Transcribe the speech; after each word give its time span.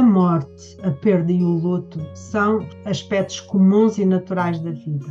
A 0.00 0.02
morte, 0.02 0.78
a 0.82 0.90
perda 0.90 1.30
e 1.30 1.42
o 1.42 1.58
luto 1.58 2.00
são 2.14 2.66
aspectos 2.86 3.38
comuns 3.38 3.98
e 3.98 4.06
naturais 4.06 4.58
da 4.58 4.70
vida. 4.70 5.04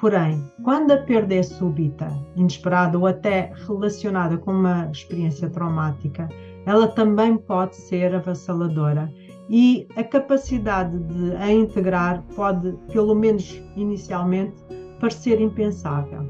Porém, 0.00 0.44
quando 0.64 0.90
a 0.90 0.96
perda 0.96 1.36
é 1.36 1.44
súbita, 1.44 2.10
inesperada 2.34 2.98
ou 2.98 3.06
até 3.06 3.52
relacionada 3.68 4.36
com 4.36 4.50
uma 4.50 4.90
experiência 4.90 5.48
traumática, 5.48 6.28
ela 6.66 6.88
também 6.88 7.36
pode 7.36 7.76
ser 7.76 8.12
avassaladora 8.12 9.08
e 9.48 9.86
a 9.94 10.02
capacidade 10.02 10.98
de 10.98 11.36
a 11.36 11.52
integrar 11.52 12.20
pode, 12.34 12.76
pelo 12.92 13.14
menos 13.14 13.62
inicialmente, 13.76 14.60
parecer 14.98 15.40
impensável. 15.40 16.26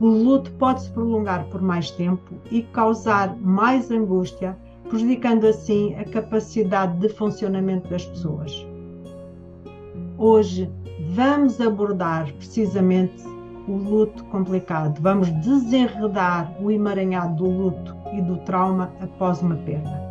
O 0.00 0.06
luto 0.06 0.50
pode 0.54 0.82
se 0.82 0.90
prolongar 0.90 1.44
por 1.50 1.62
mais 1.62 1.88
tempo 1.92 2.34
e 2.50 2.62
causar 2.62 3.36
mais 3.36 3.92
angústia 3.92 4.58
prejudicando 4.88 5.46
assim 5.46 5.94
a 5.96 6.04
capacidade 6.04 6.98
de 6.98 7.08
funcionamento 7.08 7.88
das 7.88 8.04
pessoas. 8.04 8.66
Hoje 10.18 10.70
vamos 11.14 11.60
abordar 11.60 12.32
precisamente 12.34 13.24
o 13.68 13.76
luto 13.76 14.24
complicado, 14.26 15.00
vamos 15.00 15.30
desenredar 15.44 16.52
o 16.60 16.70
emaranhado 16.70 17.36
do 17.36 17.50
luto 17.50 17.96
e 18.12 18.22
do 18.22 18.36
trauma 18.38 18.92
após 19.00 19.42
uma 19.42 19.56
perda. 19.56 20.06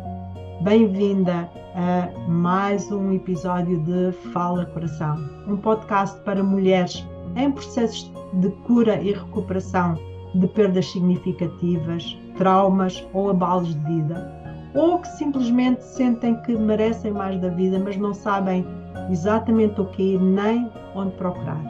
Bem-vinda 0.60 1.48
a 1.74 2.28
mais 2.28 2.90
um 2.92 3.12
episódio 3.12 3.78
de 3.80 4.12
Fala 4.32 4.66
Coração, 4.66 5.18
um 5.48 5.56
podcast 5.56 6.20
para 6.20 6.42
mulheres 6.42 7.06
em 7.34 7.50
processos 7.50 8.10
de 8.34 8.50
cura 8.66 9.00
e 9.00 9.12
recuperação 9.12 9.98
de 10.34 10.46
perdas 10.48 10.90
significativas, 10.90 12.18
traumas 12.36 13.06
ou 13.14 13.30
abalos 13.30 13.74
de 13.74 13.94
vida 13.94 14.35
ou 14.76 14.98
que 14.98 15.08
simplesmente 15.08 15.82
sentem 15.82 16.36
que 16.42 16.54
merecem 16.54 17.10
mais 17.10 17.40
da 17.40 17.48
vida, 17.48 17.78
mas 17.78 17.96
não 17.96 18.12
sabem 18.12 18.64
exatamente 19.10 19.80
o 19.80 19.86
que 19.86 20.18
nem 20.18 20.70
onde 20.94 21.16
procurar. 21.16 21.60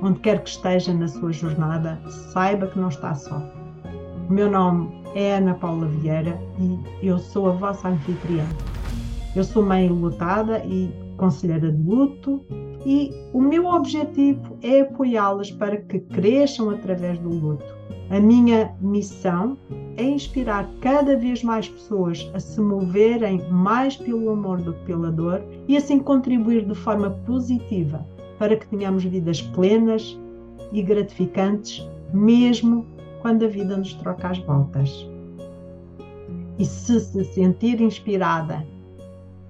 Onde 0.00 0.20
quer 0.20 0.42
que 0.42 0.50
esteja 0.50 0.94
na 0.94 1.08
sua 1.08 1.32
jornada, 1.32 1.98
saiba 2.32 2.68
que 2.68 2.78
não 2.78 2.88
está 2.88 3.14
só. 3.14 3.42
O 4.28 4.32
meu 4.32 4.50
nome 4.50 4.88
é 5.14 5.36
Ana 5.36 5.54
Paula 5.54 5.86
Vieira 5.86 6.38
e 6.60 7.06
eu 7.06 7.18
sou 7.18 7.48
a 7.48 7.52
vossa 7.52 7.88
anfitriã. 7.88 8.44
Eu 9.34 9.42
sou 9.42 9.64
mãe 9.64 9.88
lutada 9.88 10.64
e 10.64 10.90
conselheira 11.16 11.72
de 11.72 11.82
luto 11.82 12.44
e 12.84 13.10
o 13.32 13.40
meu 13.40 13.66
objetivo 13.66 14.56
é 14.62 14.82
apoiá-las 14.82 15.50
para 15.50 15.78
que 15.78 15.98
cresçam 15.98 16.70
através 16.70 17.18
do 17.18 17.28
luto 17.28 17.75
a 18.10 18.20
minha 18.20 18.72
missão 18.80 19.58
é 19.96 20.04
inspirar 20.04 20.68
cada 20.80 21.16
vez 21.16 21.42
mais 21.42 21.68
pessoas 21.68 22.30
a 22.34 22.40
se 22.40 22.60
moverem 22.60 23.42
mais 23.50 23.96
pelo 23.96 24.30
amor 24.30 24.60
do 24.60 24.72
que 24.74 24.84
pela 24.84 25.10
dor 25.10 25.42
e 25.66 25.76
assim 25.76 25.98
contribuir 25.98 26.64
de 26.64 26.74
forma 26.74 27.10
positiva 27.26 28.06
para 28.38 28.56
que 28.56 28.68
tenhamos 28.68 29.04
vidas 29.04 29.42
plenas 29.42 30.16
e 30.72 30.82
gratificantes, 30.82 31.86
mesmo 32.12 32.86
quando 33.22 33.44
a 33.44 33.48
vida 33.48 33.76
nos 33.76 33.94
troca 33.94 34.28
as 34.28 34.38
voltas. 34.38 35.08
E 36.58 36.64
se 36.64 37.00
se 37.00 37.24
sentir 37.24 37.80
inspirada, 37.80 38.64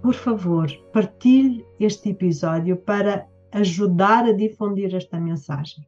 por 0.01 0.15
favor, 0.15 0.71
partilhe 0.93 1.65
este 1.79 2.11
episódio 2.11 2.77
para 2.77 3.27
ajudar 3.53 4.25
a 4.25 4.33
difundir 4.33 4.95
esta 4.95 5.19
mensagem. 5.19 5.84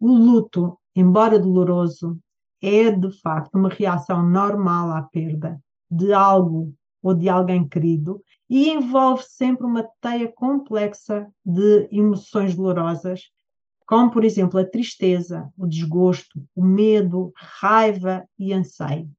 O 0.00 0.12
luto, 0.12 0.78
embora 0.94 1.38
doloroso, 1.38 2.18
é 2.62 2.90
de 2.90 3.10
facto 3.20 3.54
uma 3.56 3.68
reação 3.68 4.22
normal 4.22 4.90
à 4.90 5.02
perda 5.02 5.60
de 5.90 6.12
algo 6.12 6.74
ou 7.02 7.14
de 7.14 7.28
alguém 7.28 7.66
querido 7.66 8.22
e 8.48 8.70
envolve 8.70 9.24
sempre 9.24 9.66
uma 9.66 9.88
teia 10.00 10.30
complexa 10.32 11.28
de 11.44 11.88
emoções 11.90 12.54
dolorosas, 12.54 13.22
como 13.86 14.10
por 14.10 14.24
exemplo 14.24 14.58
a 14.58 14.64
tristeza, 14.64 15.50
o 15.56 15.66
desgosto, 15.66 16.42
o 16.54 16.64
medo, 16.64 17.32
raiva 17.36 18.24
e 18.38 18.52
anseio. 18.52 19.10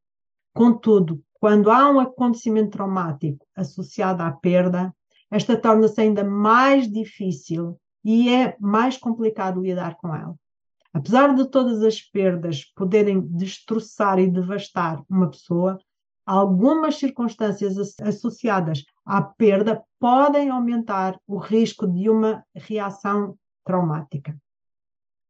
Contudo, 0.54 1.22
quando 1.34 1.72
há 1.72 1.90
um 1.90 2.00
acontecimento 2.00 2.72
traumático 2.72 3.46
associado 3.56 4.24
à 4.24 4.32
perda, 4.32 4.94
esta 5.32 5.56
torna-se 5.56 6.02
ainda 6.02 6.24
mais 6.24 6.92
difícil 6.92 7.80
e 8.04 8.30
é 8.30 8.56
mais 8.60 8.98
complicado 8.98 9.62
lidar 9.62 9.96
com 9.96 10.14
ela. 10.16 10.36
Apesar 10.94 11.36
de 11.36 11.48
todas 11.50 11.84
as 11.84 12.02
perdas 12.02 12.66
poderem 12.76 13.22
destroçar 13.22 14.20
e 14.20 14.30
devastar 14.30 15.04
uma 15.10 15.30
pessoa, 15.30 15.80
algumas 16.26 16.96
circunstâncias 16.96 17.78
associadas 18.02 18.84
à 19.06 19.22
perda 19.22 19.84
podem 20.00 20.50
aumentar 20.50 21.20
o 21.28 21.38
risco 21.38 21.88
de 21.88 22.10
uma 22.10 22.44
reação 22.56 23.38
traumática. 23.64 24.36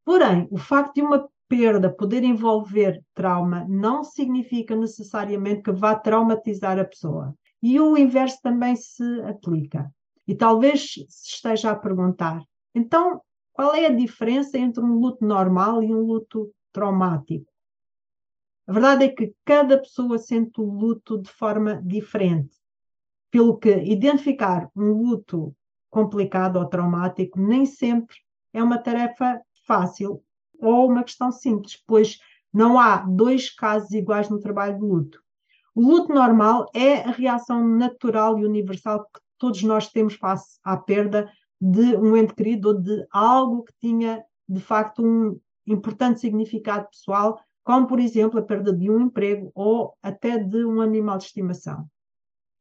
Porém, 0.05 0.47
o 0.49 0.57
facto 0.57 0.95
de 0.95 1.01
uma 1.01 1.29
perda 1.47 1.89
poder 1.89 2.23
envolver 2.23 3.03
trauma 3.13 3.65
não 3.67 4.03
significa 4.03 4.75
necessariamente 4.75 5.63
que 5.63 5.71
vá 5.71 5.95
traumatizar 5.95 6.79
a 6.79 6.85
pessoa. 6.85 7.35
E 7.61 7.79
o 7.79 7.97
inverso 7.97 8.39
também 8.41 8.75
se 8.75 9.03
aplica. 9.21 9.91
E 10.27 10.35
talvez 10.35 10.93
se 10.93 11.35
esteja 11.35 11.71
a 11.71 11.75
perguntar: 11.75 12.41
então, 12.73 13.21
qual 13.59 13.75
é 13.75 13.87
a 13.87 13.93
diferença 13.93 14.57
entre 14.57 14.81
um 14.81 14.93
luto 14.93 15.25
normal 15.25 15.83
e 15.83 15.93
um 15.93 15.99
luto 15.99 16.49
traumático? 16.71 17.51
A 18.65 18.71
verdade 18.71 19.03
é 19.03 19.09
que 19.09 19.35
cada 19.43 19.77
pessoa 19.77 20.17
sente 20.17 20.61
o 20.61 20.63
luto 20.63 21.21
de 21.21 21.29
forma 21.29 21.81
diferente. 21.83 22.55
Pelo 23.29 23.57
que 23.57 23.69
identificar 23.69 24.69
um 24.73 24.93
luto 24.93 25.53
complicado 25.89 26.55
ou 26.55 26.69
traumático 26.69 27.37
nem 27.37 27.65
sempre 27.65 28.15
é 28.53 28.63
uma 28.63 28.77
tarefa 28.77 29.41
fácil 29.67 30.23
ou 30.57 30.87
uma 30.87 31.03
questão 31.03 31.29
simples, 31.29 31.83
pois 31.85 32.17
não 32.53 32.79
há 32.79 32.99
dois 32.99 33.53
casos 33.53 33.91
iguais 33.91 34.29
no 34.29 34.39
trabalho 34.39 34.79
de 34.79 34.85
luto. 34.85 35.21
O 35.75 35.81
luto 35.81 36.13
normal 36.13 36.65
é 36.73 37.01
a 37.01 37.11
reação 37.11 37.67
natural 37.67 38.39
e 38.39 38.45
universal 38.45 39.03
que 39.03 39.19
todos 39.37 39.61
nós 39.63 39.89
temos 39.89 40.13
face 40.13 40.57
à 40.63 40.77
perda 40.77 41.29
de 41.59 41.95
um 41.97 42.15
ente 42.15 42.33
querido 42.33 42.69
ou 42.69 42.81
de 42.81 43.05
algo 43.11 43.63
que 43.63 43.73
tinha, 43.79 44.23
de 44.47 44.61
facto, 44.61 45.03
um 45.03 45.39
importante 45.67 46.19
significado 46.19 46.87
pessoal, 46.89 47.39
como, 47.63 47.87
por 47.87 47.99
exemplo, 47.99 48.39
a 48.39 48.43
perda 48.43 48.73
de 48.73 48.89
um 48.89 49.01
emprego 49.01 49.51
ou 49.53 49.93
até 50.01 50.37
de 50.37 50.65
um 50.65 50.81
animal 50.81 51.17
de 51.17 51.25
estimação. 51.25 51.87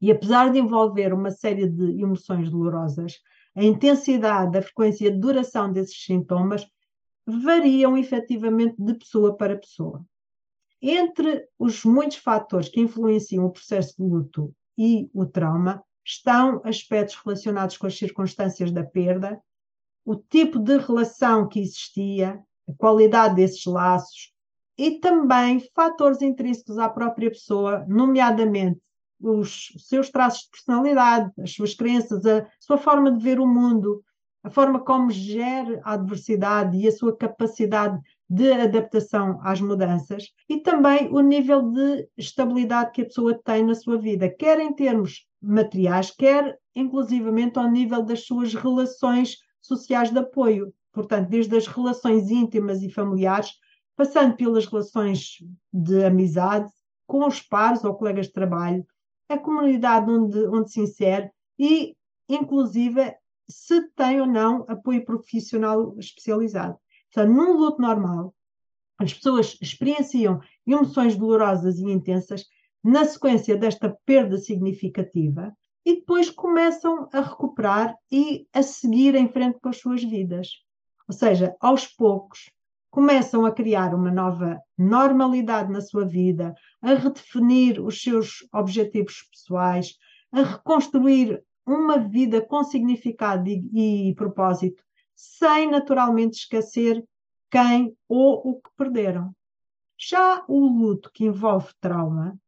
E 0.00 0.10
apesar 0.10 0.52
de 0.52 0.58
envolver 0.58 1.12
uma 1.12 1.30
série 1.30 1.68
de 1.68 2.00
emoções 2.00 2.50
dolorosas, 2.50 3.14
a 3.54 3.64
intensidade, 3.64 4.56
a 4.56 4.62
frequência 4.62 5.06
e 5.06 5.08
a 5.12 5.16
duração 5.16 5.72
desses 5.72 6.04
sintomas 6.04 6.66
variam 7.26 7.96
efetivamente 7.96 8.76
de 8.78 8.94
pessoa 8.94 9.36
para 9.36 9.58
pessoa. 9.58 10.04
Entre 10.80 11.48
os 11.58 11.84
muitos 11.84 12.18
fatores 12.18 12.68
que 12.68 12.80
influenciam 12.80 13.44
o 13.44 13.50
processo 13.50 13.96
de 13.98 14.08
luto 14.08 14.54
e 14.76 15.10
o 15.12 15.26
trauma, 15.26 15.82
estão 16.08 16.62
aspectos 16.64 17.16
relacionados 17.22 17.76
com 17.76 17.86
as 17.86 17.98
circunstâncias 17.98 18.72
da 18.72 18.82
perda, 18.82 19.38
o 20.04 20.16
tipo 20.16 20.58
de 20.58 20.78
relação 20.78 21.46
que 21.46 21.60
existia, 21.60 22.42
a 22.66 22.72
qualidade 22.78 23.36
desses 23.36 23.64
laços 23.66 24.32
e 24.76 24.98
também 25.00 25.60
fatores 25.74 26.22
intrínsecos 26.22 26.78
à 26.78 26.88
própria 26.88 27.30
pessoa, 27.30 27.84
nomeadamente 27.86 28.80
os 29.20 29.72
seus 29.78 30.08
traços 30.08 30.44
de 30.44 30.50
personalidade, 30.50 31.30
as 31.42 31.52
suas 31.52 31.74
crenças, 31.74 32.24
a 32.24 32.46
sua 32.58 32.78
forma 32.78 33.12
de 33.12 33.22
ver 33.22 33.38
o 33.38 33.46
mundo, 33.46 34.02
a 34.42 34.48
forma 34.48 34.80
como 34.80 35.10
gera 35.10 35.80
a 35.84 35.92
adversidade 35.92 36.78
e 36.78 36.88
a 36.88 36.92
sua 36.92 37.14
capacidade 37.14 38.00
de 38.28 38.52
adaptação 38.52 39.40
às 39.42 39.60
mudanças 39.60 40.24
e 40.48 40.58
também 40.60 41.08
o 41.10 41.20
nível 41.20 41.62
de 41.70 42.08
estabilidade 42.16 42.92
que 42.92 43.02
a 43.02 43.06
pessoa 43.06 43.40
tem 43.42 43.64
na 43.64 43.74
sua 43.74 43.96
vida, 43.98 44.28
quer 44.28 44.60
em 44.60 44.72
termos 44.72 45.26
materiais, 45.40 46.10
quer 46.10 46.58
inclusivamente 46.74 47.58
ao 47.58 47.70
nível 47.70 48.02
das 48.02 48.26
suas 48.26 48.54
relações 48.54 49.38
sociais 49.62 50.10
de 50.10 50.18
apoio. 50.18 50.72
Portanto, 50.92 51.28
desde 51.28 51.56
as 51.56 51.66
relações 51.66 52.30
íntimas 52.30 52.82
e 52.82 52.90
familiares, 52.90 53.52
passando 53.96 54.36
pelas 54.36 54.66
relações 54.66 55.38
de 55.72 56.04
amizade, 56.04 56.70
com 57.06 57.26
os 57.26 57.40
pares 57.40 57.82
ou 57.84 57.94
colegas 57.94 58.26
de 58.26 58.32
trabalho, 58.32 58.86
a 59.28 59.38
comunidade 59.38 60.10
onde, 60.10 60.46
onde 60.46 60.70
se 60.70 60.80
insere 60.80 61.30
e, 61.58 61.94
inclusive, 62.28 63.14
se 63.48 63.88
tem 63.92 64.20
ou 64.20 64.26
não 64.26 64.64
apoio 64.68 65.04
profissional 65.04 65.94
especializado. 65.98 66.78
Num 67.16 67.56
luto 67.56 67.80
normal, 67.80 68.34
as 68.98 69.14
pessoas 69.14 69.56
experienciam 69.60 70.40
emoções 70.66 71.16
dolorosas 71.16 71.78
e 71.78 71.84
intensas 71.84 72.44
na 72.82 73.04
sequência 73.04 73.56
desta 73.56 73.96
perda 74.04 74.38
significativa 74.38 75.52
e 75.84 75.96
depois 75.96 76.30
começam 76.30 77.08
a 77.12 77.20
recuperar 77.20 77.94
e 78.10 78.46
a 78.52 78.62
seguir 78.62 79.14
em 79.14 79.28
frente 79.28 79.58
com 79.60 79.68
as 79.68 79.78
suas 79.78 80.02
vidas. 80.02 80.48
Ou 81.08 81.14
seja, 81.14 81.56
aos 81.60 81.86
poucos 81.86 82.50
começam 82.90 83.46
a 83.46 83.52
criar 83.52 83.94
uma 83.94 84.10
nova 84.10 84.60
normalidade 84.76 85.72
na 85.72 85.80
sua 85.80 86.04
vida, 86.04 86.54
a 86.82 86.94
redefinir 86.94 87.82
os 87.84 88.02
seus 88.02 88.46
objetivos 88.52 89.22
pessoais, 89.30 89.94
a 90.32 90.42
reconstruir 90.42 91.42
uma 91.66 91.98
vida 91.98 92.40
com 92.40 92.64
significado 92.64 93.48
e, 93.48 94.10
e 94.10 94.14
propósito, 94.14 94.82
sem 95.18 95.68
naturalmente 95.68 96.38
esquecer 96.38 97.04
quem 97.50 97.92
ou 98.08 98.40
o 98.48 98.60
que 98.60 98.70
perderam. 98.76 99.34
Já 99.98 100.44
o 100.46 100.60
luto 100.60 101.10
que 101.12 101.24
envolve 101.24 101.72
trauma, 101.80 102.38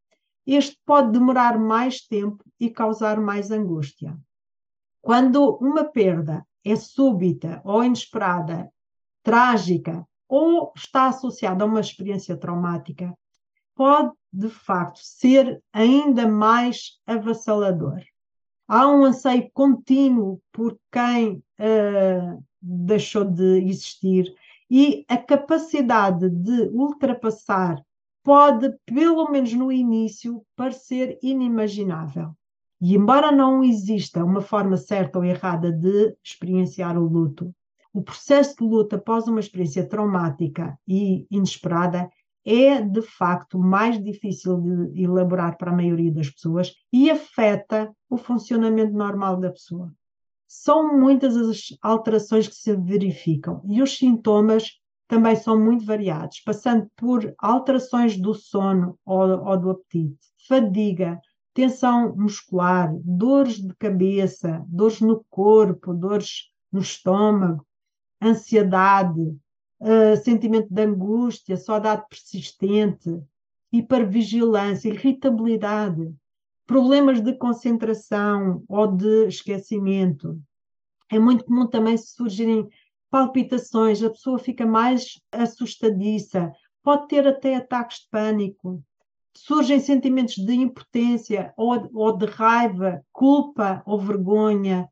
este 0.46 0.78
pode 0.86 1.10
demorar 1.10 1.58
mais 1.58 2.00
tempo 2.00 2.44
e 2.60 2.70
causar 2.70 3.20
mais 3.20 3.50
angústia. 3.50 4.16
Quando 5.02 5.56
uma 5.56 5.84
perda 5.84 6.46
é 6.64 6.76
súbita 6.76 7.60
ou 7.64 7.82
inesperada, 7.82 8.70
trágica 9.20 10.06
ou 10.28 10.72
está 10.76 11.08
associada 11.08 11.64
a 11.64 11.66
uma 11.66 11.80
experiência 11.80 12.36
traumática, 12.36 13.12
pode 13.74 14.12
de 14.32 14.48
facto 14.48 15.00
ser 15.02 15.60
ainda 15.72 16.28
mais 16.28 17.00
avassalador. 17.04 18.00
Há 18.68 18.86
um 18.86 19.04
anseio 19.04 19.50
contínuo 19.52 20.40
por 20.52 20.78
quem 20.92 21.42
uh, 21.58 22.44
deixou 22.60 23.24
de 23.24 23.62
existir 23.64 24.34
e 24.70 25.04
a 25.08 25.16
capacidade 25.16 26.28
de 26.28 26.68
ultrapassar 26.72 27.82
pode, 28.22 28.72
pelo 28.86 29.30
menos 29.30 29.52
no 29.54 29.72
início, 29.72 30.44
parecer 30.54 31.18
inimaginável. 31.22 32.36
E 32.80 32.94
embora 32.94 33.32
não 33.32 33.64
exista 33.64 34.24
uma 34.24 34.40
forma 34.40 34.76
certa 34.76 35.18
ou 35.18 35.24
errada 35.24 35.72
de 35.72 36.16
experienciar 36.22 36.96
o 36.96 37.06
luto, 37.06 37.54
o 37.92 38.02
processo 38.02 38.56
de 38.56 38.64
luto 38.64 38.96
após 38.96 39.26
uma 39.26 39.40
experiência 39.40 39.86
traumática 39.86 40.78
e 40.86 41.26
inesperada 41.30 42.08
é 42.44 42.80
de 42.80 43.02
facto 43.02 43.58
mais 43.58 44.02
difícil 44.02 44.60
de 44.60 45.02
elaborar 45.02 45.58
para 45.58 45.70
a 45.70 45.76
maioria 45.76 46.12
das 46.12 46.30
pessoas 46.30 46.74
e 46.92 47.10
afeta 47.10 47.94
o 48.08 48.16
funcionamento 48.16 48.92
normal 48.92 49.36
da 49.38 49.50
pessoa. 49.50 49.92
São 50.62 50.94
muitas 50.94 51.34
as 51.38 51.58
alterações 51.80 52.46
que 52.46 52.54
se 52.54 52.76
verificam 52.76 53.62
e 53.66 53.80
os 53.80 53.96
sintomas 53.96 54.78
também 55.08 55.34
são 55.34 55.58
muito 55.58 55.86
variados, 55.86 56.40
passando 56.40 56.86
por 56.96 57.34
alterações 57.38 58.20
do 58.20 58.34
sono 58.34 58.98
ou, 59.02 59.42
ou 59.42 59.58
do 59.58 59.70
apetite, 59.70 60.18
fadiga, 60.46 61.18
tensão 61.54 62.14
muscular, 62.14 62.92
dores 63.02 63.54
de 63.54 63.74
cabeça, 63.76 64.62
dores 64.68 65.00
no 65.00 65.24
corpo, 65.30 65.94
dores 65.94 66.50
no 66.70 66.80
estômago, 66.80 67.66
ansiedade, 68.22 69.18
uh, 69.80 70.14
sentimento 70.22 70.68
de 70.68 70.82
angústia, 70.82 71.56
saudade 71.56 72.04
persistente, 72.06 73.18
hipervigilância, 73.72 74.90
irritabilidade, 74.90 76.14
problemas 76.66 77.22
de 77.22 77.32
concentração 77.32 78.62
ou 78.68 78.86
de 78.94 79.26
esquecimento. 79.26 80.38
É 81.10 81.18
muito 81.18 81.44
comum 81.44 81.66
também 81.66 81.96
surgirem 81.98 82.68
palpitações, 83.10 84.02
a 84.02 84.10
pessoa 84.10 84.38
fica 84.38 84.64
mais 84.64 85.20
assustadiça, 85.32 86.52
pode 86.82 87.08
ter 87.08 87.26
até 87.26 87.56
ataques 87.56 87.98
de 87.98 88.08
pânico, 88.10 88.82
surgem 89.36 89.80
sentimentos 89.80 90.36
de 90.36 90.54
impotência 90.54 91.52
ou, 91.56 91.90
ou 91.92 92.16
de 92.16 92.26
raiva, 92.26 93.04
culpa 93.12 93.82
ou 93.84 93.98
vergonha, 93.98 94.88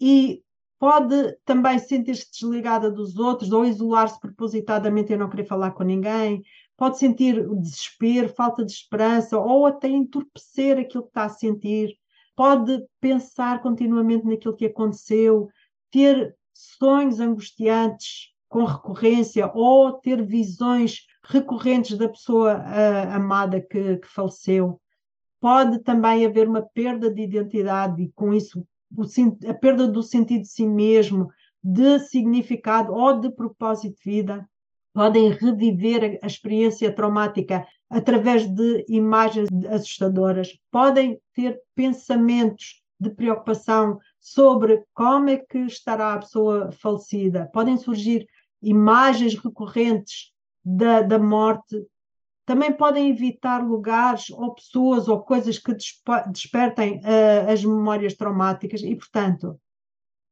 e 0.00 0.42
pode 0.78 1.36
também 1.44 1.78
sentir-se 1.78 2.30
desligada 2.30 2.90
dos 2.90 3.16
outros 3.16 3.50
ou 3.50 3.64
isolar-se 3.64 4.20
propositadamente 4.20 5.12
e 5.12 5.16
não 5.16 5.28
querer 5.28 5.44
falar 5.44 5.72
com 5.72 5.82
ninguém, 5.82 6.42
pode 6.76 6.98
sentir 6.98 7.48
desespero, 7.56 8.28
falta 8.28 8.64
de 8.64 8.72
esperança 8.72 9.38
ou 9.38 9.66
até 9.66 9.88
entorpecer 9.88 10.78
aquilo 10.78 11.02
que 11.02 11.08
está 11.08 11.24
a 11.24 11.30
sentir, 11.30 11.97
pode 12.38 12.86
pensar 13.00 13.60
continuamente 13.60 14.24
naquilo 14.24 14.54
que 14.54 14.66
aconteceu, 14.66 15.48
ter 15.90 16.36
sonhos 16.54 17.18
angustiantes 17.18 18.32
com 18.48 18.64
recorrência 18.64 19.50
ou 19.52 19.94
ter 19.94 20.24
visões 20.24 21.00
recorrentes 21.24 21.98
da 21.98 22.08
pessoa 22.08 22.58
uh, 22.58 23.12
amada 23.12 23.60
que, 23.60 23.96
que, 23.96 24.06
faleceu. 24.06 24.80
Pode 25.40 25.80
também 25.80 26.24
haver 26.24 26.46
uma 26.46 26.62
perda 26.62 27.12
de 27.12 27.22
identidade 27.22 28.04
e, 28.04 28.12
com 28.12 28.32
isso, 28.32 28.64
o, 28.96 29.02
a 29.50 29.54
perda 29.54 29.88
do 29.88 30.00
sentido 30.04 30.42
de 30.42 30.48
si 30.48 30.64
mesmo, 30.64 31.30
de 31.60 31.98
significado 31.98 32.92
ou 32.92 33.18
de 33.18 33.32
propósito 33.32 33.96
de 33.96 34.10
vida. 34.12 34.48
Podem 34.94 35.30
reviver 35.30 36.20
a, 36.22 36.24
a 36.24 36.28
experiência 36.28 36.94
traumática 36.94 37.66
através 37.90 38.46
de 38.46 38.84
imagens 38.88 39.48
assustadoras. 39.70 40.58
Podem 40.70 41.20
ter 41.34 41.60
pensamentos 41.74 42.82
de 43.00 43.10
preocupação 43.10 43.98
sobre 44.20 44.82
como 44.92 45.30
é 45.30 45.36
que 45.36 45.58
estará 45.58 46.14
a 46.14 46.18
pessoa 46.18 46.70
falecida. 46.72 47.48
Podem 47.52 47.76
surgir 47.76 48.26
imagens 48.60 49.34
recorrentes 49.34 50.32
da, 50.64 51.00
da 51.02 51.18
morte, 51.18 51.86
também 52.44 52.72
podem 52.72 53.10
evitar 53.10 53.64
lugares 53.64 54.30
ou 54.30 54.54
pessoas 54.54 55.06
ou 55.08 55.22
coisas 55.22 55.58
que 55.58 55.74
despertem 56.30 56.98
uh, 56.98 57.50
as 57.50 57.64
memórias 57.64 58.14
traumáticas 58.14 58.82
e, 58.82 58.96
portanto, 58.96 59.60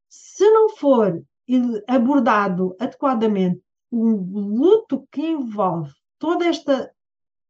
se 0.09 0.49
não 0.49 0.69
for 0.75 1.23
abordado 1.87 2.75
adequadamente 2.79 3.61
o 3.89 4.03
luto 4.03 5.07
que 5.11 5.21
envolve 5.21 5.93
toda 6.19 6.45
esta 6.45 6.91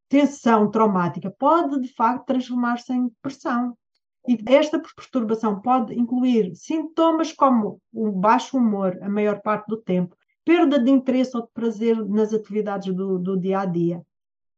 tensão 0.09 0.69
traumática, 0.71 1.33
pode 1.37 1.81
de 1.81 1.93
facto 1.93 2.25
transformar-se 2.25 2.93
em 2.93 3.07
depressão. 3.07 3.77
E 4.27 4.37
esta 4.47 4.79
perturbação 4.79 5.61
pode 5.61 5.93
incluir 5.93 6.53
sintomas 6.55 7.31
como 7.31 7.81
o 7.93 8.11
baixo 8.11 8.57
humor, 8.57 8.97
a 9.01 9.09
maior 9.09 9.41
parte 9.41 9.67
do 9.67 9.77
tempo, 9.77 10.15
perda 10.43 10.79
de 10.79 10.91
interesse 10.91 11.35
ou 11.35 11.43
de 11.43 11.51
prazer 11.53 11.97
nas 12.05 12.33
atividades 12.33 12.93
do, 12.93 13.19
do 13.19 13.39
dia 13.39 13.61
a 13.61 13.65
dia, 13.65 14.01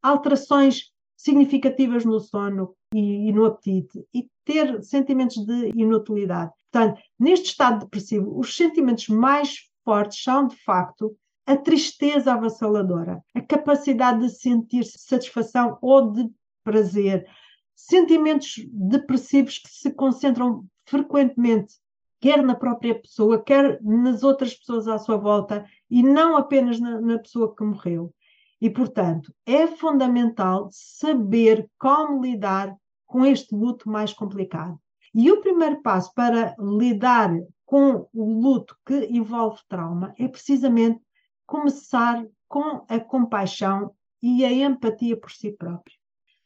alterações 0.01 0.92
significativas 1.16 2.06
no 2.06 2.19
sono 2.19 2.75
e, 2.94 3.28
e, 3.28 3.34
no 3.34 3.45
apetite 3.45 4.04
e 4.13 4.28
ter 4.45 4.81
sentimentos 4.84 5.45
de 5.45 5.69
inutilidade. 5.75 6.52
Portanto, 6.72 7.02
neste 7.19 7.48
estado 7.48 7.81
depressivo, 7.81 8.40
os 8.40 8.56
sentimentos 8.56 9.07
mais 9.10 9.69
fortes 9.84 10.24
são, 10.24 10.48
de 10.48 10.56
facto, 10.63 11.16
a 11.50 11.57
tristeza 11.57 12.34
avassaladora, 12.34 13.24
a 13.34 13.42
capacidade 13.42 14.19
de 14.19 14.30
sentir 14.30 14.84
satisfação 14.86 15.80
ou 15.81 16.12
de 16.12 16.30
prazer, 16.64 17.28
sentimentos 17.76 18.64
depressivos 18.71 19.57
que 19.57 19.68
se 19.68 19.92
concentram 19.92 20.64
frequentemente 20.85 21.73
quer 22.19 22.44
na 22.44 22.54
própria 22.54 22.94
pessoa, 22.94 23.42
quer 23.42 23.81
nas 23.81 24.21
outras 24.21 24.54
pessoas 24.54 24.88
à 24.88 25.00
sua 25.00 25.18
volta 25.18 25.66
e 25.90 26.04
não 26.04 26.38
apenas 26.38 26.80
na, 26.80 27.02
na 27.02 27.18
pessoa 27.18 27.56
que 27.56 27.64
morreu. 27.64 28.14
E, 28.62 28.69
portanto, 28.69 29.33
é 29.44 29.66
fundamental 29.66 30.69
saber 30.71 31.68
como 31.80 32.21
lidar 32.21 32.76
com 33.07 33.26
este 33.26 33.56
luto 33.56 33.90
mais 33.90 34.14
complicado. 34.14 34.80
E 35.16 35.31
o 35.31 35.42
primeiro 35.42 35.81
passo 35.81 36.14
para 36.14 36.56
lidar 36.59 37.31
com 37.66 38.07
o 38.14 38.40
luto 38.40 38.78
que 38.85 39.07
envolve 39.07 39.62
trauma 39.68 40.14
é 40.19 40.28
precisamente 40.28 41.02
começar 41.49 42.23
com 42.47 42.85
a 42.87 42.99
compaixão 42.99 43.91
e 44.21 44.45
a 44.45 44.51
empatia 44.51 45.18
por 45.19 45.31
si 45.31 45.51
próprio. 45.51 45.97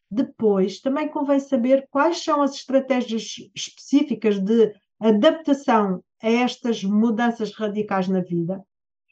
Depois, 0.10 0.80
também 0.80 1.10
convém 1.10 1.40
saber 1.40 1.88
quais 1.92 2.24
são 2.24 2.42
as 2.42 2.56
estratégias 2.56 3.36
específicas 3.54 4.40
de 4.40 4.74
adaptação 5.00 6.02
a 6.22 6.30
estas 6.30 6.84
mudanças 6.84 7.52
radicais 7.52 8.08
na 8.08 8.22
vida 8.22 8.64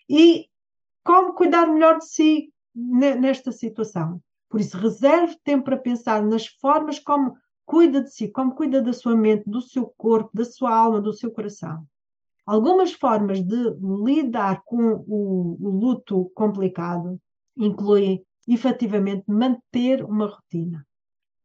e 0.09 0.45
como 1.03 1.33
cuidar 1.33 1.67
melhor 1.67 1.97
de 1.97 2.05
si 2.05 2.53
nesta 2.73 3.51
situação. 3.51 4.21
Por 4.47 4.61
isso, 4.61 4.77
reserve 4.77 5.35
tempo 5.43 5.65
para 5.65 5.77
pensar 5.77 6.23
nas 6.23 6.47
formas 6.47 6.99
como 6.99 7.35
cuida 7.65 8.01
de 8.01 8.13
si, 8.13 8.29
como 8.29 8.55
cuida 8.55 8.81
da 8.81 8.93
sua 8.93 9.15
mente, 9.15 9.49
do 9.49 9.61
seu 9.61 9.87
corpo, 9.97 10.29
da 10.33 10.45
sua 10.45 10.73
alma, 10.73 11.01
do 11.01 11.11
seu 11.11 11.31
coração. 11.31 11.85
Algumas 12.51 12.91
formas 12.91 13.41
de 13.41 13.55
lidar 14.03 14.61
com 14.65 15.05
o, 15.07 15.55
o 15.57 15.69
luto 15.69 16.29
complicado 16.35 17.17
incluem, 17.55 18.25
efetivamente, 18.45 19.23
manter 19.25 20.03
uma 20.03 20.25
rotina. 20.25 20.85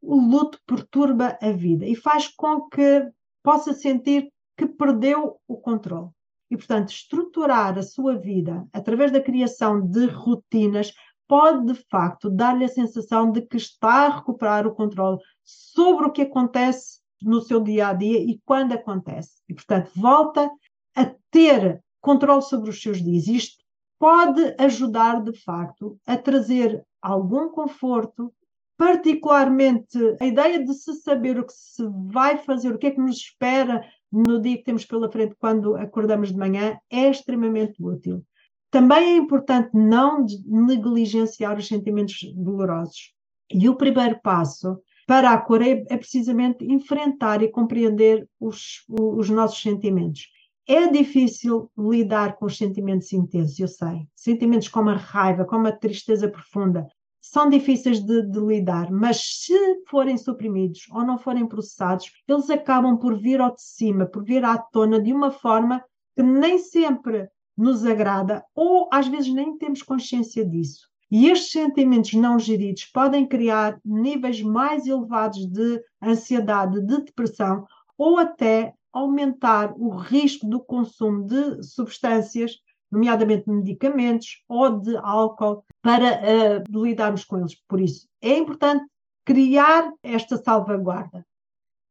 O 0.03 0.17
luto 0.17 0.59
perturba 0.67 1.39
a 1.41 1.53
vida 1.53 1.87
e 1.87 1.95
faz 1.95 2.27
com 2.27 2.69
que 2.69 3.09
possa 3.41 3.73
sentir 3.73 4.33
que 4.57 4.67
perdeu 4.67 5.37
o 5.47 5.57
controle. 5.57 6.11
E, 6.51 6.57
portanto, 6.57 6.89
estruturar 6.89 7.79
a 7.79 7.85
sua 7.85 8.19
vida 8.19 8.67
através 8.73 9.13
da 9.13 9.23
criação 9.23 9.81
de 9.81 10.07
rotinas 10.07 10.93
pode, 11.29 11.73
de 11.73 11.87
facto, 11.89 12.29
dar-lhe 12.29 12.65
a 12.65 12.69
sensação 12.69 13.31
de 13.31 13.43
que 13.43 13.59
está 13.59 14.07
a 14.07 14.17
recuperar 14.17 14.67
o 14.67 14.75
controle 14.75 15.19
sobre 15.45 16.07
o 16.07 16.11
que 16.11 16.23
acontece 16.23 16.99
no 17.23 17.41
seu 17.41 17.61
dia 17.61 17.91
a 17.91 17.93
dia 17.93 18.19
e 18.19 18.41
quando 18.45 18.73
acontece. 18.73 19.41
E, 19.49 19.55
portanto, 19.55 19.93
volta 19.95 20.51
a 20.97 21.15
ter 21.31 21.83
controle 22.01 22.43
sobre 22.43 22.71
os 22.71 22.81
seus 22.81 23.03
dias. 23.03 23.29
Isto 23.29 23.65
pode 23.99 24.55
ajudar, 24.59 25.23
de 25.23 25.33
facto, 25.33 25.99
a 26.07 26.17
trazer 26.17 26.85
algum 27.01 27.49
conforto 27.49 28.33
particularmente 28.77 29.99
a 30.21 30.27
ideia 30.27 30.63
de 30.63 30.75
se 30.75 30.95
saber 30.97 31.39
o 31.39 31.47
que 31.47 31.53
se 31.53 31.83
vai 32.13 32.37
fazer, 32.37 32.75
o 32.75 32.79
que 32.79 32.89
é 32.89 32.91
que 32.91 33.01
nos 33.01 33.17
espera 33.17 33.83
no 34.13 34.41
dia 34.41 34.59
que 34.59 34.65
temos 34.65 34.85
pela 34.85 35.11
frente 35.11 35.35
quando 35.39 35.77
acordamos 35.77 36.31
de 36.31 36.37
manhã, 36.37 36.79
é 36.91 37.11
extremamente 37.11 37.83
útil. 37.83 38.23
Também 38.71 39.15
é 39.15 39.17
importante 39.17 39.71
não 39.73 40.25
negligenciar 40.45 41.57
os 41.57 41.67
sentimentos 41.67 42.19
dolorosos. 42.35 43.13
E 43.51 43.69
o 43.69 43.77
primeiro 43.77 44.21
passo 44.23 44.79
para 45.07 45.31
a 45.31 45.39
cura 45.39 45.67
é, 45.67 45.85
é 45.89 45.97
precisamente 45.97 46.65
enfrentar 46.65 47.43
e 47.43 47.49
compreender 47.49 48.29
os, 48.41 48.85
os 48.89 49.31
nossos 49.31 49.63
sentimentos. 49.63 50.29
É 50.69 50.89
difícil 50.89 51.71
lidar 51.79 52.37
com 52.37 52.47
os 52.47 52.59
sentimentos 52.59 53.13
intensos, 53.13 53.59
eu 53.61 53.69
sei. 53.69 54.09
Sentimentos 54.17 54.67
como 54.67 54.91
a 54.91 54.97
raiva, 54.97 55.45
como 55.45 55.69
a 55.69 55.73
tristeza 55.73 56.29
profunda, 56.29 56.89
são 57.21 57.49
difíceis 57.49 58.01
de, 58.01 58.23
de, 58.23 58.41
lidar, 58.41 58.91
mas 58.91 59.45
se 59.45 59.55
forem 59.89 60.17
suprimidos 60.17 60.87
ou 60.91 61.05
não 61.05 61.19
forem 61.19 61.47
processados, 61.47 62.11
eles 62.27 62.51
acabam 62.51 62.97
por 62.97 63.17
vir 63.17 63.41
ao 63.41 63.55
de 63.55 63.63
cima, 63.63 64.07
por 64.07 64.25
vir 64.25 64.45
à 64.45 64.59
tona 64.59 65.01
de 65.01 65.13
uma 65.13 65.31
forma 65.31 65.85
que 66.17 66.23
nem 66.23 66.59
sempre 66.59 67.29
nos 67.57 67.87
agrada 67.87 68.45
ou 68.55 68.89
às 68.93 69.07
vezes 69.07 69.33
nem 69.33 69.57
temos 69.59 69.83
consciência 69.83 70.45
disso. 70.45 70.89
E 71.11 71.31
estes 71.31 71.53
sentimentos 71.53 72.13
não 72.15 72.39
geridos 72.39 72.85
podem 72.87 73.25
criar 73.25 73.79
níveis 73.85 74.43
mais 74.43 74.87
elevados 74.87 75.47
de 75.47 75.81
ansiedade, 76.03 76.81
de 76.85 77.05
depressão 77.05 77.65
ou 77.97 78.19
até 78.19 78.75
aumentar 78.99 79.75
o 79.77 79.91
risco 79.91 80.47
do 80.47 80.61
consumo 80.61 81.25
de 81.25 81.63
substâncias 81.63 82.59
nomeadamente 82.91 83.49
medicamentos 83.49 84.43
ou 84.49 84.81
de 84.81 84.97
álcool, 84.97 85.65
para 85.83 86.21
uh, 86.21 86.83
lidarmos 86.85 87.25
com 87.25 87.39
eles. 87.39 87.55
Por 87.69 87.81
isso, 87.81 88.09
é 88.21 88.37
importante 88.37 88.85
criar 89.25 89.93
esta 90.03 90.37
salvaguarda. 90.37 91.27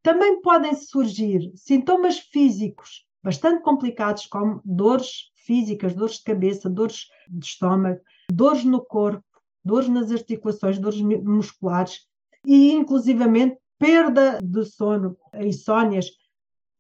Também 0.02 0.42
podem 0.42 0.74
surgir 0.74 1.52
sintomas 1.56 2.20
físicos 2.20 3.06
bastante 3.24 3.64
complicados, 3.64 4.28
como 4.28 4.62
dores 4.64 5.32
físicas, 5.36 5.96
dores 5.96 6.18
de 6.18 6.24
cabeça, 6.24 6.70
dores 6.70 7.08
de 7.28 7.46
estômago, 7.46 8.00
dores 8.32 8.64
no 8.64 8.86
corpo, 8.86 9.26
dores 9.64 9.90
nas 9.90 10.12
articulações, 10.12 10.78
dores 10.78 11.02
musculares 11.02 12.08
e, 12.46 12.72
inclusivamente, 12.72 13.58
perda 13.80 14.40
de 14.44 14.64
sono, 14.64 15.18
insónias. 15.34 16.12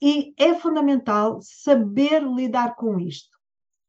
E 0.01 0.33
é 0.37 0.53
fundamental 0.55 1.39
saber 1.41 2.23
lidar 2.23 2.75
com 2.75 2.99
isto. 2.99 3.35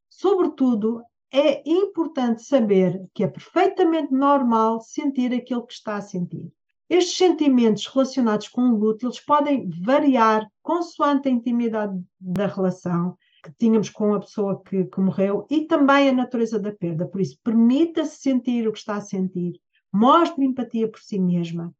Sobretudo, 0.09 1.03
é 1.31 1.61
importante 1.69 2.43
saber 2.43 3.05
que 3.13 3.23
é 3.23 3.27
perfeitamente 3.27 4.13
normal 4.13 4.81
sentir 4.81 5.33
aquilo 5.33 5.65
que 5.65 5.73
está 5.73 5.97
a 5.97 6.01
sentir. 6.01 6.51
Estes 6.89 7.17
sentimentos 7.17 7.85
relacionados 7.85 8.47
com 8.47 8.61
o 8.61 8.77
luto, 8.77 9.05
eles 9.05 9.19
podem 9.19 9.69
variar 9.83 10.49
consoante 10.63 11.27
a 11.27 11.31
intimidade 11.31 12.01
da 12.19 12.47
relação 12.47 13.17
que 13.43 13.51
tínhamos 13.59 13.89
com 13.89 14.13
a 14.13 14.19
pessoa 14.19 14.61
que, 14.63 14.85
que 14.85 14.99
morreu 14.99 15.45
e 15.49 15.65
também 15.65 16.09
a 16.09 16.13
natureza 16.13 16.57
da 16.57 16.71
perda. 16.71 17.05
Por 17.05 17.19
isso, 17.19 17.37
permita-se 17.43 18.17
sentir 18.21 18.67
o 18.67 18.71
que 18.71 18.79
está 18.79 18.95
a 18.95 19.01
sentir. 19.01 19.59
Mostre 19.93 20.45
empatia 20.45 20.89
por 20.89 20.99
si 20.99 21.19
mesma, 21.19 21.73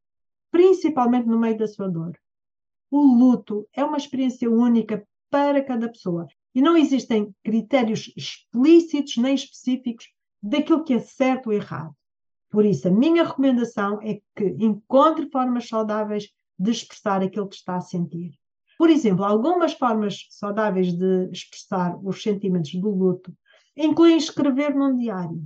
principalmente 0.51 1.27
no 1.27 1.39
meio 1.39 1.57
da 1.57 1.67
sua 1.67 1.88
dor. 1.88 2.17
O 2.89 3.01
luto 3.01 3.67
é 3.74 3.84
uma 3.84 3.98
experiência 3.98 4.50
única 4.50 5.06
para 5.29 5.63
cada 5.63 5.89
pessoa 5.89 6.27
e 6.56 6.62
não 6.62 6.77
existem 6.77 7.34
critérios 7.44 8.12
explícitos 8.15 9.17
nem 9.17 9.36
específicos 9.36 10.08
daquilo 10.41 10.84
que 10.84 10.94
é 10.94 11.00
certo 11.00 11.48
ou 11.48 11.53
errado. 11.53 11.94
Por 12.50 12.65
isso, 12.65 12.88
a 12.88 12.91
minha 12.91 13.24
recomendação 13.24 14.00
é 14.01 14.22
que 14.36 14.56
encontre 14.58 15.29
formas 15.29 15.67
saudáveis 15.67 16.29
de 16.58 16.72
expressar 16.72 17.22
aquilo 17.22 17.50
que 17.50 17.56
está 17.56 17.75
a 17.75 17.82
sentir. 17.82 18.32
Por 18.77 18.89
exemplo, 18.89 19.25
algumas 19.25 19.74
formas 19.74 20.25
saudáveis 20.29 20.94
de 20.94 21.29
expressar 21.32 21.98
os 22.01 22.22
sentimentos 22.24 22.74
do 22.75 22.89
luto 22.89 23.34
incluem 23.75 24.17
escrever 24.17 24.74
num 24.74 24.96
diário, 24.96 25.44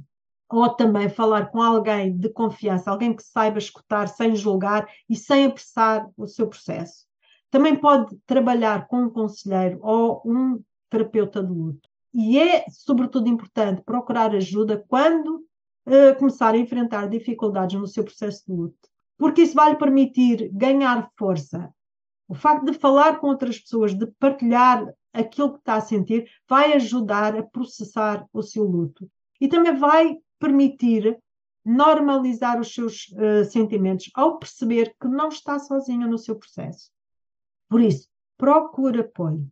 ou 0.50 0.70
também 0.70 1.10
falar 1.10 1.50
com 1.50 1.62
alguém 1.62 2.16
de 2.16 2.30
confiança, 2.30 2.92
alguém 2.92 3.16
que 3.16 3.24
saiba 3.24 3.58
escutar 3.58 4.08
sem 4.08 4.36
julgar 4.36 4.88
e 5.10 5.16
sem 5.16 5.46
apressar 5.46 6.10
o 6.16 6.28
seu 6.28 6.48
processo. 6.48 7.11
Também 7.52 7.76
pode 7.76 8.18
trabalhar 8.26 8.88
com 8.88 9.04
um 9.04 9.10
conselheiro 9.10 9.80
ou 9.84 10.22
um 10.26 10.64
terapeuta 10.90 11.44
de 11.44 11.52
luto. 11.52 11.90
E 12.14 12.40
é, 12.40 12.66
sobretudo, 12.70 13.30
importante 13.30 13.84
procurar 13.84 14.34
ajuda 14.34 14.84
quando 14.88 15.46
uh, 15.86 16.18
começar 16.18 16.54
a 16.54 16.58
enfrentar 16.58 17.08
dificuldades 17.08 17.80
no 17.80 17.88
seu 17.88 18.04
processo 18.04 18.44
de 18.48 18.54
luto, 18.54 18.90
porque 19.18 19.42
isso 19.42 19.54
vai 19.54 19.72
lhe 19.72 19.78
permitir 19.78 20.50
ganhar 20.54 21.10
força. 21.18 21.74
O 22.28 22.34
facto 22.34 22.66
de 22.66 22.74
falar 22.74 23.20
com 23.20 23.28
outras 23.28 23.60
pessoas, 23.60 23.94
de 23.94 24.08
partilhar 24.20 24.86
aquilo 25.14 25.54
que 25.54 25.60
está 25.60 25.76
a 25.76 25.82
sentir, 25.82 26.30
vai 26.48 26.74
ajudar 26.74 27.38
a 27.38 27.44
processar 27.44 28.26
o 28.34 28.42
seu 28.42 28.64
luto. 28.64 29.10
E 29.40 29.48
também 29.48 29.76
vai 29.76 30.18
permitir 30.40 31.20
normalizar 31.64 32.60
os 32.60 32.74
seus 32.74 33.10
uh, 33.10 33.44
sentimentos 33.46 34.10
ao 34.16 34.40
perceber 34.40 34.96
que 35.00 35.08
não 35.08 35.30
está 35.30 35.60
sozinha 35.60 36.08
no 36.08 36.18
seu 36.18 36.36
processo. 36.36 36.90
Por 37.72 37.80
isso, 37.80 38.10
procure 38.38 39.00
apoio. 39.00 39.48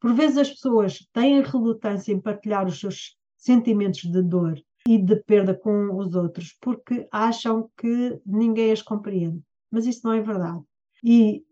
Por 0.00 0.12
vezes 0.14 0.36
as 0.36 0.50
pessoas 0.50 0.98
têm 1.12 1.42
relutância 1.42 2.12
em 2.12 2.20
partilhar 2.20 2.66
os 2.66 2.80
seus 2.80 3.16
sentimentos 3.36 4.00
de 4.00 4.20
dor 4.20 4.60
e 4.84 4.98
de 4.98 5.14
perda 5.14 5.54
com 5.54 5.96
os 5.96 6.16
outros 6.16 6.56
porque 6.60 7.06
acham 7.12 7.70
que 7.76 8.20
ninguém 8.26 8.72
as 8.72 8.82
compreende. 8.82 9.40
Mas 9.70 9.86
isso 9.86 10.00
não 10.02 10.12
é 10.12 10.20
verdade. 10.20 10.60
E 11.04 11.44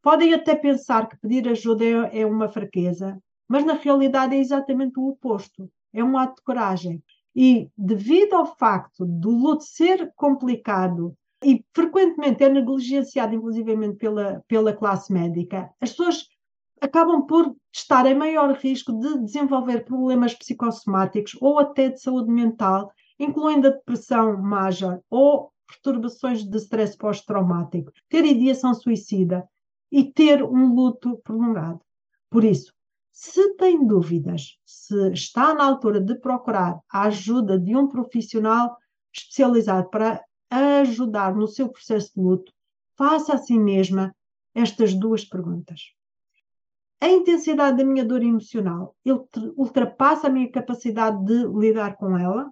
podem 0.00 0.34
até 0.34 0.54
pensar 0.54 1.08
que 1.08 1.18
pedir 1.18 1.48
ajuda 1.48 1.84
é, 1.84 2.20
é 2.20 2.24
uma 2.24 2.48
fraqueza, 2.48 3.20
mas 3.48 3.64
na 3.64 3.72
realidade 3.72 4.36
é 4.36 4.38
exatamente 4.38 5.00
o 5.00 5.08
oposto. 5.08 5.68
É 5.92 6.04
um 6.04 6.16
ato 6.16 6.36
de 6.36 6.42
coragem. 6.42 7.02
E 7.34 7.68
devido 7.76 8.34
ao 8.34 8.56
facto 8.56 9.04
do 9.04 9.30
luto 9.30 9.64
ser 9.64 10.12
complicado 10.14 11.12
e 11.44 11.64
frequentemente 11.74 12.42
é 12.42 12.48
negligenciado, 12.48 13.34
inclusivamente 13.34 13.96
pela, 13.96 14.42
pela 14.48 14.72
classe 14.72 15.12
médica, 15.12 15.70
as 15.80 15.90
pessoas 15.90 16.28
acabam 16.80 17.26
por 17.26 17.54
estar 17.72 18.06
em 18.06 18.14
maior 18.14 18.52
risco 18.54 18.92
de 18.92 19.18
desenvolver 19.20 19.84
problemas 19.84 20.34
psicossomáticos 20.34 21.36
ou 21.40 21.58
até 21.58 21.90
de 21.90 22.00
saúde 22.00 22.30
mental, 22.30 22.90
incluindo 23.18 23.68
a 23.68 23.70
depressão 23.70 24.40
major 24.40 25.00
ou 25.10 25.52
perturbações 25.66 26.44
de 26.44 26.56
stress 26.58 26.96
pós-traumático, 26.96 27.92
ter 28.08 28.24
ideação 28.24 28.72
suicida 28.74 29.48
e 29.90 30.04
ter 30.04 30.42
um 30.42 30.74
luto 30.74 31.18
prolongado. 31.24 31.80
Por 32.30 32.44
isso, 32.44 32.72
se 33.12 33.54
tem 33.54 33.86
dúvidas, 33.86 34.58
se 34.64 35.12
está 35.12 35.54
na 35.54 35.64
altura 35.64 36.00
de 36.00 36.14
procurar 36.16 36.78
a 36.90 37.04
ajuda 37.04 37.58
de 37.58 37.74
um 37.74 37.88
profissional 37.88 38.76
especializado 39.12 39.88
para 39.88 40.22
ajudar 40.50 41.34
no 41.34 41.46
seu 41.46 41.68
processo 41.68 42.12
de 42.14 42.20
luto, 42.20 42.52
faça 42.96 43.34
a 43.34 43.38
si 43.38 43.58
mesma 43.58 44.14
estas 44.54 44.94
duas 44.94 45.24
perguntas 45.24 45.96
a 47.00 47.08
intensidade 47.08 47.76
da 47.76 47.84
minha 47.84 48.04
dor 48.04 48.22
emocional 48.22 48.96
ultrapassa 49.56 50.26
a 50.26 50.30
minha 50.30 50.50
capacidade 50.50 51.24
de 51.24 51.46
lidar 51.46 51.96
com 51.96 52.16
ela? 52.16 52.50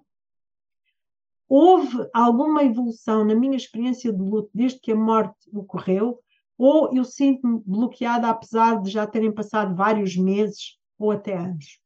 Houve 1.47 2.09
alguma 2.13 2.63
evolução 2.63 3.23
na 3.23 3.35
minha 3.35 3.57
experiência 3.57 4.11
de 4.11 4.21
luto 4.21 4.49
desde 4.53 4.79
que 4.79 4.91
a 4.91 4.95
morte 4.95 5.35
ocorreu? 5.53 6.19
Ou 6.57 6.95
eu 6.95 7.03
sinto-me 7.03 7.61
bloqueada 7.65 8.29
apesar 8.29 8.81
de 8.81 8.89
já 8.89 9.05
terem 9.05 9.31
passado 9.31 9.75
vários 9.75 10.15
meses 10.15 10.77
ou 10.97 11.11
até 11.11 11.35
anos? 11.35 11.79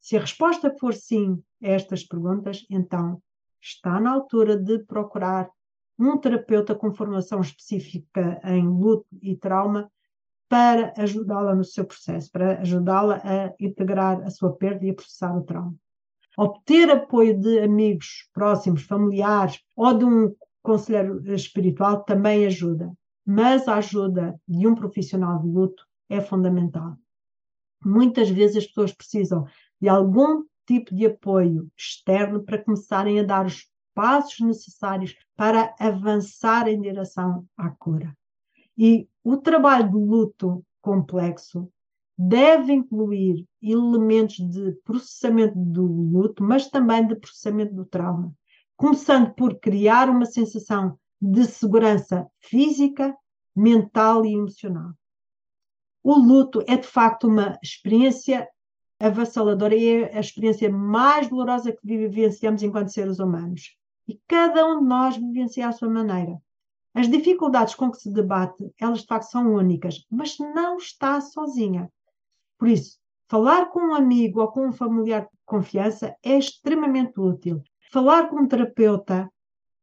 Se 0.00 0.16
a 0.16 0.20
resposta 0.20 0.74
for 0.80 0.94
sim 0.94 1.42
a 1.62 1.68
estas 1.68 2.02
perguntas, 2.02 2.64
então 2.70 3.22
está 3.62 4.00
na 4.00 4.12
altura 4.12 4.56
de 4.56 4.80
procurar 4.80 5.48
um 5.98 6.18
terapeuta 6.18 6.74
com 6.74 6.92
formação 6.92 7.40
específica 7.40 8.40
em 8.44 8.66
luto 8.66 9.06
e 9.22 9.36
trauma 9.36 9.90
para 10.48 10.92
ajudá-la 10.98 11.54
no 11.54 11.64
seu 11.64 11.84
processo, 11.84 12.30
para 12.30 12.60
ajudá-la 12.60 13.22
a 13.24 13.54
integrar 13.58 14.20
a 14.22 14.30
sua 14.30 14.52
perda 14.52 14.84
e 14.84 14.90
a 14.90 14.94
processar 14.94 15.34
o 15.36 15.44
trauma. 15.44 15.74
Obter 16.36 16.90
apoio 16.90 17.38
de 17.38 17.60
amigos 17.60 18.28
próximos, 18.32 18.82
familiares 18.82 19.60
ou 19.76 19.96
de 19.96 20.04
um 20.04 20.34
conselheiro 20.62 21.22
espiritual 21.32 22.04
também 22.04 22.46
ajuda, 22.46 22.92
mas 23.24 23.68
a 23.68 23.76
ajuda 23.76 24.38
de 24.48 24.66
um 24.66 24.74
profissional 24.74 25.38
de 25.40 25.48
luto 25.48 25.86
é 26.08 26.20
fundamental. 26.20 26.96
Muitas 27.84 28.28
vezes 28.28 28.58
as 28.58 28.66
pessoas 28.66 28.92
precisam 28.92 29.46
de 29.80 29.88
algum 29.88 30.44
tipo 30.66 30.94
de 30.94 31.06
apoio 31.06 31.70
externo 31.76 32.42
para 32.42 32.62
começarem 32.62 33.20
a 33.20 33.22
dar 33.22 33.46
os 33.46 33.66
passos 33.94 34.40
necessários 34.40 35.14
para 35.36 35.74
avançar 35.78 36.68
em 36.68 36.80
direção 36.80 37.46
à 37.56 37.70
cura. 37.70 38.16
E 38.76 39.08
o 39.22 39.36
trabalho 39.36 39.88
de 39.90 39.96
luto 39.96 40.64
complexo 40.80 41.70
deve 42.16 42.72
incluir 42.72 43.46
elementos 43.60 44.36
de 44.36 44.72
processamento 44.84 45.54
do 45.56 45.84
luto, 45.84 46.42
mas 46.42 46.68
também 46.68 47.06
de 47.06 47.16
processamento 47.16 47.74
do 47.74 47.84
trauma, 47.84 48.34
começando 48.76 49.32
por 49.34 49.58
criar 49.58 50.08
uma 50.08 50.24
sensação 50.24 50.98
de 51.20 51.44
segurança 51.44 52.26
física, 52.40 53.16
mental 53.54 54.24
e 54.24 54.34
emocional. 54.34 54.92
O 56.02 56.14
luto 56.14 56.64
é 56.66 56.76
de 56.76 56.86
facto 56.86 57.28
uma 57.28 57.56
experiência 57.62 58.48
avassaladora 59.06 59.74
e 59.74 59.88
é 59.88 60.16
a 60.16 60.20
experiência 60.20 60.70
mais 60.70 61.28
dolorosa 61.28 61.72
que 61.72 61.78
vivenciamos 61.84 62.62
enquanto 62.62 62.92
seres 62.92 63.18
humanos. 63.18 63.76
E 64.06 64.20
cada 64.26 64.66
um 64.66 64.80
de 64.80 64.86
nós 64.86 65.16
vivencia 65.16 65.68
à 65.68 65.72
sua 65.72 65.88
maneira. 65.88 66.40
As 66.94 67.08
dificuldades 67.08 67.74
com 67.74 67.90
que 67.90 67.98
se 67.98 68.12
debate, 68.12 68.70
elas 68.78 69.00
de 69.00 69.06
facto 69.06 69.30
são 69.30 69.54
únicas, 69.54 70.04
mas 70.10 70.38
não 70.38 70.76
está 70.76 71.20
sozinha. 71.20 71.90
Por 72.58 72.68
isso, 72.68 72.98
falar 73.28 73.66
com 73.70 73.80
um 73.80 73.94
amigo 73.94 74.40
ou 74.40 74.48
com 74.48 74.68
um 74.68 74.72
familiar 74.72 75.22
de 75.22 75.28
confiança 75.46 76.14
é 76.22 76.36
extremamente 76.36 77.18
útil. 77.18 77.62
Falar 77.90 78.28
com 78.28 78.36
um 78.36 78.46
terapeuta 78.46 79.30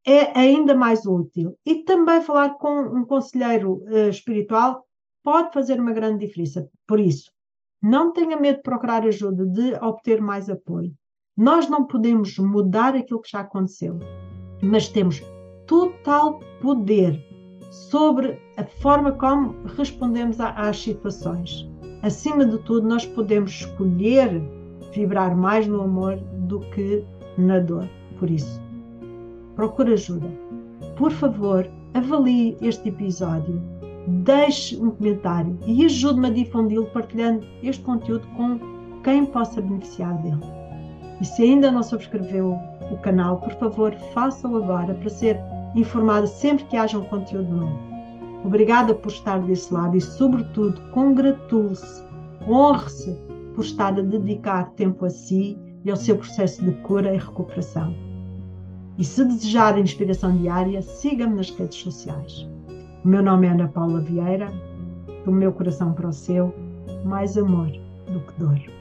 é 0.05 0.37
ainda 0.39 0.75
mais 0.75 1.05
útil. 1.05 1.57
E 1.65 1.83
também 1.83 2.21
falar 2.21 2.55
com 2.55 2.79
um 2.79 3.05
conselheiro 3.05 3.83
uh, 3.85 4.09
espiritual 4.09 4.85
pode 5.23 5.51
fazer 5.51 5.79
uma 5.79 5.93
grande 5.93 6.25
diferença. 6.25 6.69
Por 6.87 6.99
isso, 6.99 7.31
não 7.81 8.11
tenha 8.11 8.39
medo 8.39 8.57
de 8.57 8.63
procurar 8.63 9.05
ajuda, 9.05 9.45
de 9.45 9.73
obter 9.75 10.21
mais 10.21 10.49
apoio. 10.49 10.93
Nós 11.37 11.69
não 11.69 11.85
podemos 11.85 12.37
mudar 12.37 12.95
aquilo 12.95 13.21
que 13.21 13.31
já 13.31 13.39
aconteceu, 13.39 13.97
mas 14.61 14.89
temos 14.89 15.23
total 15.65 16.39
poder 16.61 17.17
sobre 17.71 18.37
a 18.57 18.63
forma 18.63 19.13
como 19.13 19.55
respondemos 19.77 20.39
às 20.39 20.81
situações. 20.81 21.69
Acima 22.01 22.45
de 22.45 22.57
tudo, 22.59 22.87
nós 22.87 23.05
podemos 23.05 23.51
escolher 23.51 24.41
vibrar 24.93 25.35
mais 25.35 25.67
no 25.67 25.81
amor 25.81 26.17
do 26.47 26.59
que 26.71 27.05
na 27.37 27.59
dor. 27.59 27.87
Por 28.17 28.29
isso, 28.29 28.61
procure 29.55 29.93
ajuda. 29.93 30.27
Por 30.97 31.11
favor, 31.11 31.69
avalie 31.93 32.57
este 32.61 32.89
episódio 32.89 33.61
deixe 34.09 34.75
um 34.77 34.91
comentário 34.91 35.57
e 35.65 35.85
ajude-me 35.85 36.27
a 36.27 36.31
difundi-lo 36.31 36.85
partilhando 36.87 37.45
este 37.61 37.83
conteúdo 37.83 38.27
com 38.35 38.59
quem 39.03 39.25
possa 39.25 39.61
beneficiar 39.61 40.17
dele. 40.21 40.41
E 41.21 41.25
se 41.25 41.43
ainda 41.43 41.71
não 41.71 41.83
subscreveu 41.83 42.57
o 42.91 42.97
canal, 42.97 43.37
por 43.37 43.53
favor, 43.53 43.93
faça-o 44.13 44.57
agora 44.57 44.93
para 44.95 45.09
ser 45.09 45.39
informado 45.75 46.27
sempre 46.27 46.65
que 46.65 46.77
haja 46.77 46.97
um 46.97 47.05
conteúdo 47.05 47.53
novo. 47.53 47.79
Obrigada 48.43 48.93
por 48.93 49.11
estar 49.11 49.39
desse 49.41 49.73
lado 49.73 49.97
e, 49.97 50.01
sobretudo, 50.01 50.79
congratule-se, 50.91 52.03
honre-se 52.47 53.15
por 53.53 53.63
estar 53.63 53.99
a 53.99 54.01
dedicar 54.01 54.71
tempo 54.71 55.05
a 55.05 55.09
si 55.09 55.57
e 55.83 55.91
ao 55.91 55.97
seu 55.97 56.17
processo 56.17 56.63
de 56.63 56.71
cura 56.81 57.13
e 57.13 57.17
recuperação. 57.17 57.93
E 58.97 59.03
se 59.03 59.23
desejar 59.25 59.77
inspiração 59.77 60.35
diária, 60.37 60.81
siga-me 60.81 61.35
nas 61.35 61.51
redes 61.51 61.77
sociais. 61.77 62.47
O 63.03 63.07
meu 63.07 63.23
nome 63.23 63.47
é 63.47 63.51
Ana 63.51 63.69
Paula 63.69 64.01
Vieira, 64.01 64.51
do 65.23 65.31
meu 65.31 65.53
coração 65.53 65.93
para 65.93 66.09
o 66.09 66.13
seu, 66.13 66.53
mais 67.05 67.37
amor 67.37 67.71
do 68.11 68.19
que 68.19 68.39
dor. 68.39 68.78